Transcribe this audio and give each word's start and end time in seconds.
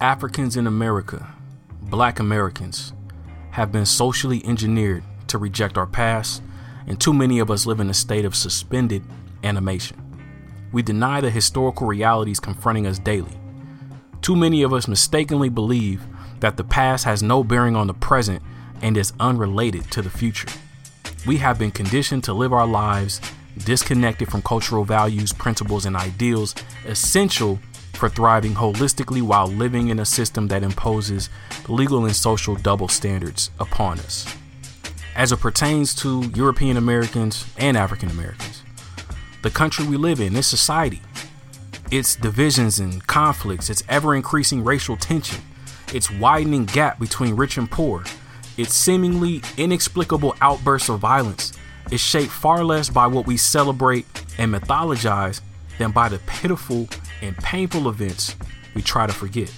Africans 0.00 0.56
in 0.56 0.66
America, 0.66 1.34
black 1.82 2.18
Americans, 2.18 2.92
have 3.52 3.70
been 3.70 3.86
socially 3.86 4.44
engineered 4.44 5.04
to 5.28 5.38
reject 5.38 5.78
our 5.78 5.86
past, 5.86 6.42
and 6.86 7.00
too 7.00 7.14
many 7.14 7.38
of 7.38 7.50
us 7.50 7.64
live 7.64 7.78
in 7.78 7.88
a 7.88 7.94
state 7.94 8.24
of 8.24 8.34
suspended 8.34 9.04
animation. 9.44 9.96
We 10.72 10.82
deny 10.82 11.20
the 11.20 11.30
historical 11.30 11.86
realities 11.86 12.40
confronting 12.40 12.88
us 12.88 12.98
daily. 12.98 13.38
Too 14.20 14.34
many 14.34 14.64
of 14.64 14.72
us 14.72 14.88
mistakenly 14.88 15.48
believe 15.48 16.02
that 16.40 16.56
the 16.56 16.64
past 16.64 17.04
has 17.04 17.22
no 17.22 17.44
bearing 17.44 17.76
on 17.76 17.86
the 17.86 17.94
present 17.94 18.42
and 18.82 18.96
is 18.96 19.12
unrelated 19.20 19.90
to 19.92 20.02
the 20.02 20.10
future. 20.10 20.48
We 21.24 21.36
have 21.36 21.58
been 21.58 21.70
conditioned 21.70 22.24
to 22.24 22.34
live 22.34 22.52
our 22.52 22.66
lives 22.66 23.20
disconnected 23.64 24.28
from 24.28 24.42
cultural 24.42 24.84
values, 24.84 25.32
principles, 25.32 25.86
and 25.86 25.96
ideals 25.96 26.56
essential 26.84 27.60
for 27.96 28.08
thriving 28.08 28.54
holistically 28.54 29.22
while 29.22 29.46
living 29.46 29.88
in 29.88 29.98
a 29.98 30.04
system 30.04 30.48
that 30.48 30.62
imposes 30.62 31.28
legal 31.68 32.04
and 32.04 32.14
social 32.14 32.54
double 32.54 32.88
standards 32.88 33.50
upon 33.58 33.98
us. 34.00 34.26
As 35.16 35.32
it 35.32 35.40
pertains 35.40 35.94
to 35.96 36.30
European 36.34 36.76
Americans 36.76 37.46
and 37.56 37.76
African 37.76 38.10
Americans, 38.10 38.62
the 39.42 39.50
country 39.50 39.86
we 39.86 39.96
live 39.96 40.20
in, 40.20 40.32
this 40.32 40.46
society, 40.46 41.00
its 41.90 42.16
divisions 42.16 42.80
and 42.80 43.06
conflicts, 43.06 43.70
its 43.70 43.82
ever 43.88 44.14
increasing 44.14 44.64
racial 44.64 44.96
tension, 44.96 45.42
its 45.92 46.10
widening 46.10 46.64
gap 46.64 46.98
between 46.98 47.36
rich 47.36 47.56
and 47.56 47.70
poor, 47.70 48.02
its 48.56 48.74
seemingly 48.74 49.42
inexplicable 49.56 50.34
outbursts 50.40 50.88
of 50.88 50.98
violence 50.98 51.52
is 51.90 52.00
shaped 52.00 52.32
far 52.32 52.64
less 52.64 52.88
by 52.88 53.06
what 53.06 53.26
we 53.26 53.36
celebrate 53.36 54.06
and 54.38 54.52
mythologize 54.52 55.40
than 55.78 55.90
by 55.90 56.08
the 56.08 56.18
pitiful 56.20 56.88
and 57.24 57.36
painful 57.38 57.88
events 57.88 58.36
we 58.74 58.82
try 58.82 59.06
to 59.06 59.12
forget. 59.12 59.52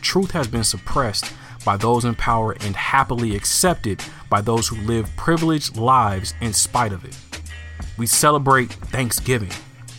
Truth 0.00 0.30
has 0.32 0.48
been 0.48 0.64
suppressed 0.64 1.32
by 1.64 1.76
those 1.76 2.04
in 2.04 2.14
power 2.14 2.52
and 2.60 2.74
happily 2.74 3.36
accepted 3.36 4.02
by 4.28 4.40
those 4.40 4.68
who 4.68 4.76
live 4.76 5.14
privileged 5.16 5.76
lives 5.76 6.34
in 6.40 6.52
spite 6.52 6.92
of 6.92 7.04
it. 7.04 7.16
We 7.96 8.06
celebrate 8.06 8.72
Thanksgiving 8.72 9.52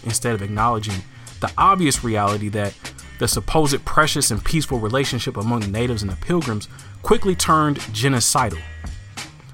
instead 0.03 0.35
of 0.35 0.41
acknowledging 0.41 1.03
the 1.39 1.51
obvious 1.57 2.03
reality 2.03 2.49
that 2.49 2.73
the 3.19 3.27
supposed 3.27 3.85
precious 3.85 4.31
and 4.31 4.43
peaceful 4.43 4.79
relationship 4.79 5.37
among 5.37 5.61
the 5.61 5.67
natives 5.67 6.01
and 6.01 6.11
the 6.11 6.15
pilgrims 6.17 6.67
quickly 7.01 7.35
turned 7.35 7.79
genocidal. 7.79 8.61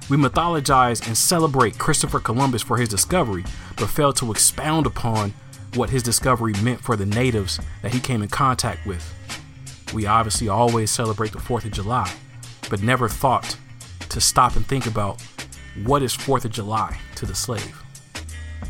We 0.08 0.16
mythologize 0.16 1.06
and 1.06 1.16
celebrate 1.16 1.78
Christopher 1.78 2.18
Columbus 2.18 2.62
for 2.62 2.76
his 2.76 2.88
discovery, 2.88 3.44
but 3.76 3.88
fail 3.88 4.12
to 4.14 4.32
expound 4.32 4.86
upon 4.86 5.34
what 5.74 5.90
his 5.90 6.02
discovery 6.02 6.54
meant 6.62 6.80
for 6.80 6.96
the 6.96 7.06
natives 7.06 7.60
that 7.82 7.92
he 7.92 8.00
came 8.00 8.22
in 8.22 8.28
contact 8.28 8.86
with. 8.86 9.14
We 9.92 10.06
obviously 10.06 10.48
always 10.48 10.90
celebrate 10.90 11.32
the 11.32 11.38
4th 11.38 11.64
of 11.64 11.72
July, 11.72 12.12
but 12.68 12.82
never 12.82 13.08
thought 13.08 13.56
to 14.08 14.20
stop 14.20 14.56
and 14.56 14.66
think 14.66 14.86
about 14.86 15.22
what 15.84 16.02
is 16.02 16.16
4th 16.16 16.44
of 16.44 16.52
July 16.52 16.98
to 17.16 17.26
the 17.26 17.34
slave. 17.34 17.82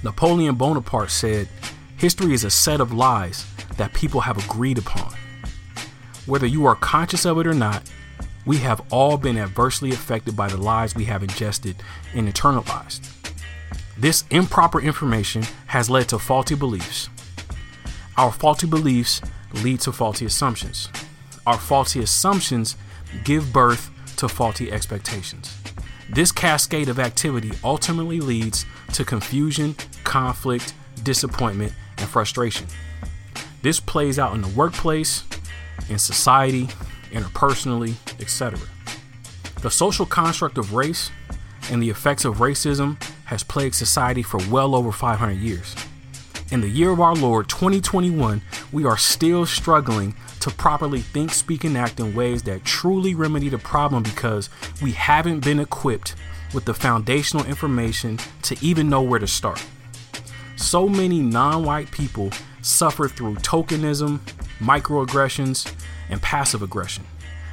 Napoleon 0.03 0.55
Bonaparte 0.55 1.11
said, 1.11 1.49
History 1.97 2.33
is 2.33 2.45
a 2.45 2.51
set 2.51 2.81
of 2.81 2.93
lies 2.93 3.47
that 3.77 3.93
people 3.93 4.23
have 4.23 4.43
agreed 4.43 4.79
upon. 4.79 5.15
Whether 6.27 6.47
you 6.47 6.65
are 6.67 6.77
conscious 6.77 7.27
of 7.27 7.39
it 7.39 7.47
or 7.47 7.55
not, 7.55 7.91
we 8.47 8.59
have 8.59 8.83
all 8.91 9.19
been 9.19 9.37
adversely 9.37 9.91
affected 9.91 10.35
by 10.35 10.49
the 10.49 10.57
lies 10.57 10.95
we 10.95 11.05
have 11.05 11.23
ingested 11.23 11.77
and 12.15 12.33
internalized. 12.33 13.20
This 13.97 14.25
improper 14.31 14.81
information 14.81 15.43
has 15.67 15.91
led 15.91 16.09
to 16.09 16.19
faulty 16.19 16.55
beliefs. 16.55 17.09
Our 18.17 18.33
faulty 18.33 18.67
beliefs 18.67 19.21
lead 19.63 19.81
to 19.81 19.93
faulty 19.93 20.27
assumptions. 20.27 20.89
Our 21.47 21.59
faulty 21.59 22.01
assumptions 22.01 22.77
give 23.25 23.53
birth 23.53 23.91
to 24.17 24.29
faulty 24.29 24.71
expectations. 24.71 25.57
This 26.09 26.33
cascade 26.33 26.89
of 26.89 26.99
activity 26.99 27.53
ultimately 27.63 28.21
leads 28.21 28.67
to 28.95 29.05
confusion, 29.05 29.77
conflict, 30.05 30.75
disappointment, 31.03 31.73
and 31.99 32.09
frustration. 32.09 32.67
This 33.63 33.81
plays 33.81 34.19
out 34.19 34.35
in 34.35 34.43
the 34.43 34.49
workplace, 34.49 35.25
in 35.89 35.99
society, 35.99 36.69
interpersonally, 37.11 37.95
etc. 38.21 38.59
The 39.63 39.71
social 39.71 40.07
construct 40.07 40.59
of 40.59 40.73
race 40.73 41.11
and 41.71 41.83
the 41.83 41.91
effects 41.91 42.25
of 42.25 42.39
racism 42.39 43.01
has 43.31 43.45
plagued 43.45 43.77
society 43.77 44.25
for 44.25 44.41
well 44.51 44.75
over 44.75 44.91
500 44.91 45.35
years. 45.35 45.77
In 46.51 46.61
the 46.61 46.69
year 46.69 46.91
of 46.91 46.99
our 46.99 47.15
Lord 47.15 47.49
2021, 47.49 48.43
we 48.73 48.85
are 48.85 48.97
still 48.97 49.47
struggling 49.47 50.17
to 50.41 50.51
properly 50.51 50.99
think, 50.99 51.31
speak, 51.31 51.63
and 51.63 51.79
act 51.79 52.01
in 52.01 52.13
ways 52.13 52.43
that 52.43 52.65
truly 52.65 53.15
remedy 53.15 53.49
the 53.49 53.57
problem 53.57 54.03
because 54.03 54.51
we 54.83 54.91
haven't 54.91 55.45
been 55.45 55.61
equipped 55.61 56.17
with 56.53 56.65
the 56.65 56.75
foundational 56.75 57.47
information 57.47 58.19
to 58.43 58.57
even 58.61 58.89
know 58.89 59.01
where 59.01 59.21
to 59.21 59.29
start. 59.29 59.65
So 60.57 60.89
many 60.89 61.21
non 61.21 61.65
white 61.65 61.93
people 61.93 62.33
suffer 62.63 63.07
through 63.07 63.37
tokenism, 63.37 64.19
microaggressions, 64.59 65.73
and 66.09 66.21
passive 66.21 66.63
aggression. 66.63 67.05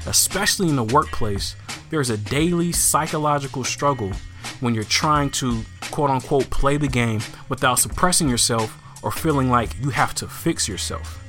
Especially 0.07 0.69
in 0.69 0.75
the 0.75 0.83
workplace, 0.83 1.55
there's 1.91 2.09
a 2.09 2.17
daily 2.17 2.71
psychological 2.71 3.63
struggle 3.63 4.11
when 4.59 4.73
you're 4.73 4.84
trying 4.84 5.29
to 5.31 5.63
quote 5.91 6.09
unquote 6.09 6.50
play 6.50 6.78
the 6.78 6.88
game 6.88 7.22
without 7.50 7.79
suppressing 7.79 8.29
yourself 8.29 8.78
or 9.03 9.12
feeling 9.12 9.50
like 9.50 9.79
you 9.79 9.90
have 9.90 10.13
to 10.16 10.28
fix 10.28 10.68
yourself. 10.68 11.23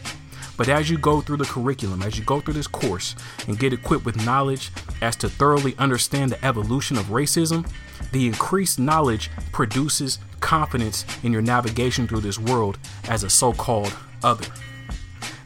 But 0.56 0.68
as 0.68 0.90
you 0.90 0.98
go 0.98 1.20
through 1.20 1.36
the 1.36 1.44
curriculum, 1.44 2.02
as 2.02 2.18
you 2.18 2.24
go 2.24 2.40
through 2.40 2.54
this 2.54 2.66
course 2.66 3.14
and 3.46 3.58
get 3.58 3.72
equipped 3.72 4.04
with 4.04 4.24
knowledge 4.26 4.72
as 5.00 5.14
to 5.16 5.28
thoroughly 5.28 5.76
understand 5.78 6.32
the 6.32 6.44
evolution 6.44 6.98
of 6.98 7.06
racism, 7.06 7.70
the 8.10 8.26
increased 8.26 8.78
knowledge 8.78 9.30
produces 9.52 10.18
confidence 10.40 11.04
in 11.22 11.32
your 11.32 11.42
navigation 11.42 12.08
through 12.08 12.22
this 12.22 12.40
world 12.40 12.76
as 13.08 13.22
a 13.22 13.30
so 13.30 13.52
called 13.52 13.94
other. 14.24 14.46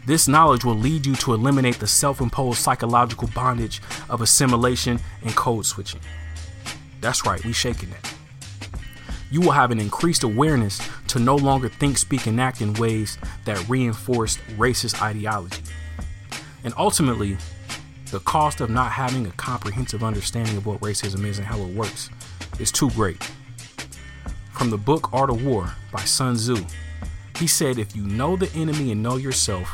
This 0.07 0.27
knowledge 0.27 0.65
will 0.65 0.75
lead 0.75 1.05
you 1.05 1.15
to 1.17 1.35
eliminate 1.35 1.79
the 1.79 1.87
self 1.87 2.21
imposed 2.21 2.59
psychological 2.59 3.29
bondage 3.35 3.83
of 4.09 4.23
assimilation 4.23 4.99
and 5.23 5.37
code 5.37 5.67
switching. 5.67 6.01
That's 7.03 7.27
right, 7.27 7.45
we 7.45 7.53
shaking 7.53 7.91
it. 7.91 8.15
You 9.33 9.41
will 9.41 9.51
have 9.51 9.73
an 9.73 9.81
increased 9.81 10.23
awareness 10.23 10.81
to 11.09 11.19
no 11.19 11.35
longer 11.35 11.69
think, 11.69 11.99
speak, 11.99 12.27
and 12.27 12.41
act 12.41 12.61
in 12.61 12.75
ways 12.75 13.19
that 13.45 13.69
reinforce 13.69 14.37
racist 14.57 15.03
ideology. 15.03 15.63
And 16.63 16.73
ultimately, 16.79 17.39
the 18.13 18.21
cost 18.21 18.61
of 18.61 18.71
not 18.71 18.93
having 18.93 19.27
a 19.27 19.33
comprehensive 19.33 20.05
understanding 20.05 20.57
of 20.57 20.65
what 20.65 20.81
racism 20.81 21.25
is 21.27 21.39
and 21.39 21.47
how 21.47 21.59
it 21.59 21.75
works 21.75 22.09
is 22.61 22.71
too 22.71 22.89
great. 22.91 23.29
From 24.53 24.71
the 24.71 24.79
book 24.79 25.13
Art 25.13 25.31
of 25.31 25.45
War 25.45 25.73
by 25.91 26.05
Sun 26.05 26.37
Tzu, 26.37 26.65
he 27.37 27.49
said, 27.49 27.79
If 27.79 27.97
you 27.97 28.03
know 28.03 28.37
the 28.37 28.53
enemy 28.53 28.93
and 28.93 29.03
know 29.03 29.17
yourself, 29.17 29.69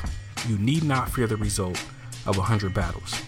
you 0.49 0.57
need 0.57 0.83
not 0.83 1.11
fear 1.11 1.27
the 1.27 1.37
result 1.37 1.85
of 2.25 2.39
a 2.39 2.43
hundred 2.43 2.73
battles. 2.73 3.21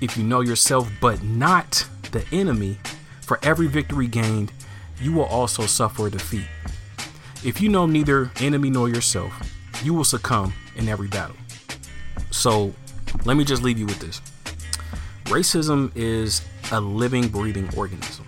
If 0.00 0.16
you 0.16 0.22
know 0.22 0.40
yourself 0.40 0.88
but 1.00 1.24
not 1.24 1.88
the 2.12 2.24
enemy, 2.32 2.78
for 3.20 3.38
every 3.42 3.66
victory 3.66 4.06
gained, 4.06 4.52
you 5.00 5.12
will 5.12 5.24
also 5.24 5.66
suffer 5.66 6.06
a 6.06 6.10
defeat. 6.10 6.46
If 7.44 7.60
you 7.60 7.68
know 7.68 7.86
neither 7.86 8.30
enemy 8.40 8.70
nor 8.70 8.88
yourself, 8.88 9.32
you 9.82 9.94
will 9.94 10.04
succumb 10.04 10.52
in 10.76 10.88
every 10.88 11.08
battle. 11.08 11.36
So, 12.30 12.74
let 13.24 13.36
me 13.36 13.44
just 13.44 13.62
leave 13.62 13.78
you 13.78 13.86
with 13.86 14.00
this 14.00 14.20
racism 15.26 15.90
is 15.96 16.42
a 16.70 16.80
living, 16.80 17.28
breathing 17.28 17.68
organism. 17.76 18.26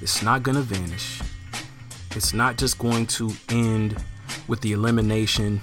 It's 0.00 0.22
not 0.22 0.42
going 0.42 0.56
to 0.56 0.62
vanish. 0.62 1.22
It's 2.16 2.34
not 2.34 2.58
just 2.58 2.78
going 2.78 3.06
to 3.06 3.30
end 3.48 4.02
with 4.48 4.60
the 4.62 4.72
elimination 4.72 5.62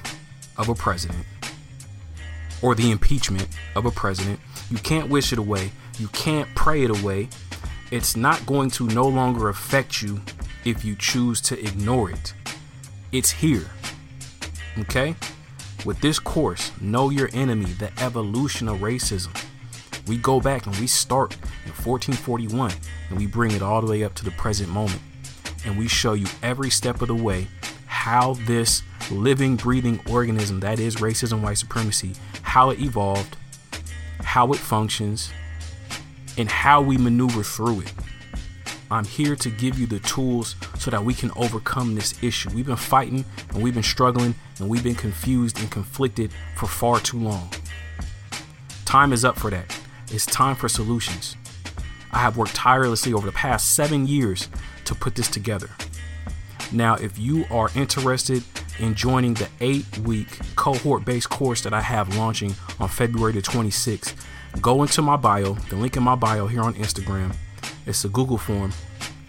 of 0.58 0.70
a 0.70 0.76
president 0.76 1.26
or 2.62 2.76
the 2.76 2.92
impeachment 2.92 3.48
of 3.76 3.86
a 3.86 3.92
president. 3.92 4.40
You 4.70 4.78
can't 4.78 5.10
wish 5.10 5.32
it 5.32 5.40
away. 5.40 5.72
You 5.98 6.08
can't 6.10 6.54
pray 6.56 6.84
it 6.84 6.90
away. 6.90 7.30
It's 7.92 8.16
not 8.16 8.46
going 8.46 8.70
to 8.72 8.88
no 8.88 9.08
longer 9.08 9.50
affect 9.50 10.02
you 10.02 10.22
if 10.66 10.86
you 10.86 10.96
choose 10.96 11.42
to 11.42 11.60
ignore 11.60 12.12
it. 12.12 12.34
It's 13.12 13.32
here. 13.32 13.72
Okay? 14.80 15.16
With 15.86 16.02
this 16.02 16.20
course, 16.20 16.72
Know 16.82 17.10
Your 17.10 17.30
Enemy, 17.34 17.66
the 17.66 17.92
evolution 18.02 18.68
of 18.68 18.80
racism, 18.80 19.34
we 20.08 20.18
go 20.18 20.40
back 20.42 20.66
and 20.66 20.76
we 20.78 20.88
start 20.88 21.34
in 21.66 21.72
1441 21.72 22.72
and 23.10 23.18
we 23.18 23.28
bring 23.28 23.52
it 23.52 23.62
all 23.62 23.82
the 23.82 23.90
way 23.90 24.04
up 24.04 24.14
to 24.16 24.26
the 24.26 24.32
present 24.32 24.70
moment. 24.70 25.02
And 25.66 25.78
we 25.78 25.88
show 25.88 26.14
you 26.14 26.28
every 26.42 26.70
step 26.70 27.02
of 27.02 27.08
the 27.08 27.16
way 27.16 27.48
how 27.86 28.34
this 28.46 28.82
living, 29.12 29.56
breathing 29.56 30.00
organism 30.10 30.60
that 30.62 30.80
is 30.80 30.98
racism, 30.98 31.42
white 31.42 31.58
supremacy, 31.58 32.14
how 32.42 32.70
it 32.70 32.80
evolved, 32.80 33.38
how 34.22 34.52
it 34.52 34.58
functions, 34.58 35.32
and 36.38 36.50
how 36.50 36.82
we 36.82 36.98
maneuver 36.98 37.44
through 37.44 37.82
it. 37.82 37.94
I'm 38.92 39.06
here 39.06 39.36
to 39.36 39.50
give 39.52 39.78
you 39.78 39.86
the 39.86 40.00
tools 40.00 40.56
so 40.80 40.90
that 40.90 41.04
we 41.04 41.14
can 41.14 41.32
overcome 41.36 41.94
this 41.94 42.22
issue. 42.24 42.50
We've 42.56 42.66
been 42.66 42.76
fighting 42.76 43.24
and 43.50 43.62
we've 43.62 43.74
been 43.74 43.84
struggling 43.84 44.34
and 44.60 44.68
we've 44.68 44.84
been 44.84 44.96
confused 44.96 45.60
and 45.60 45.70
conflicted 45.70 46.32
for 46.56 46.66
far 46.66 47.00
too 47.00 47.20
long. 47.20 47.52
Time 48.86 49.14
is 49.14 49.24
up 49.24 49.38
for 49.38 49.52
that. 49.52 49.80
It's 50.12 50.26
time 50.26 50.56
for 50.56 50.68
solutions. 50.68 51.36
I 52.12 52.18
have 52.20 52.38
worked 52.38 52.56
tirelessly 52.56 53.14
over 53.14 53.28
the 53.28 53.32
past 53.32 53.76
seven 53.76 54.08
years 54.08 54.50
to 54.86 54.96
put 54.96 55.14
this 55.14 55.28
together. 55.28 55.70
Now, 56.72 56.96
if 56.96 57.20
you 57.20 57.46
are 57.52 57.70
interested 57.76 58.44
in 58.80 58.96
joining 58.96 59.34
the 59.34 59.48
eight 59.62 59.98
week 60.00 60.28
cohort 60.56 61.06
based 61.06 61.30
course 61.30 61.62
that 61.62 61.74
I 61.74 61.82
have 61.82 62.16
launching 62.16 62.56
on 62.80 62.90
February 62.90 63.34
the 63.34 63.42
26th, 63.42 64.16
go 64.62 64.82
into 64.82 65.02
my 65.02 65.16
bio, 65.16 65.54
the 65.54 65.76
link 65.76 65.98
in 65.98 66.04
my 66.04 66.16
bio 66.16 66.48
here 66.48 66.62
on 66.62 66.74
Instagram. 66.76 67.36
It's 67.86 68.04
a 68.06 68.10
Google 68.10 68.38
form. 68.38 68.72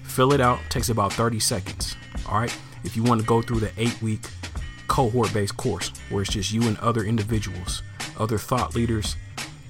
Fill 0.02 0.32
it 0.32 0.40
out, 0.40 0.58
takes 0.68 0.88
about 0.88 1.12
30 1.12 1.40
seconds. 1.40 1.96
All 2.28 2.38
right. 2.38 2.56
If 2.84 2.96
you 2.96 3.02
want 3.02 3.20
to 3.20 3.26
go 3.26 3.42
through 3.42 3.60
the 3.60 3.72
eight 3.76 4.00
week 4.00 4.22
cohort 4.88 5.32
based 5.32 5.56
course 5.56 5.92
where 6.08 6.22
it's 6.22 6.32
just 6.32 6.52
you 6.52 6.62
and 6.62 6.76
other 6.78 7.04
individuals, 7.04 7.82
other 8.18 8.38
thought 8.38 8.74
leaders, 8.74 9.16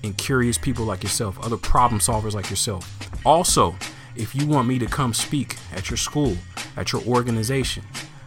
and 0.03 0.17
curious 0.17 0.57
people 0.57 0.85
like 0.85 1.03
yourself, 1.03 1.39
other 1.45 1.57
problem 1.57 2.01
solvers 2.01 2.33
like 2.33 2.49
yourself. 2.49 2.89
Also, 3.27 3.77
if 4.17 4.35
you 4.35 4.47
want 4.47 4.67
me 4.67 4.79
to 4.79 4.87
come 4.87 5.13
speak 5.13 5.57
at 5.75 5.91
your 5.91 5.97
school, 5.97 6.37
at 6.77 6.93
your 6.93 7.03
organization, 7.03 7.85